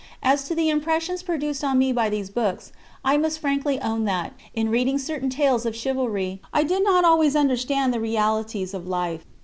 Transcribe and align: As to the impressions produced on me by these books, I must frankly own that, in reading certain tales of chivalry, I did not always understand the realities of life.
As 0.23 0.45
to 0.45 0.55
the 0.55 0.67
impressions 0.67 1.21
produced 1.21 1.63
on 1.63 1.77
me 1.77 1.93
by 1.93 2.09
these 2.09 2.31
books, 2.31 2.71
I 3.05 3.17
must 3.17 3.37
frankly 3.37 3.79
own 3.81 4.05
that, 4.05 4.33
in 4.55 4.71
reading 4.71 4.97
certain 4.97 5.29
tales 5.29 5.63
of 5.63 5.75
chivalry, 5.75 6.41
I 6.51 6.63
did 6.63 6.83
not 6.83 7.05
always 7.05 7.35
understand 7.35 7.93
the 7.93 7.99
realities 7.99 8.73
of 8.73 8.87
life. 8.87 9.21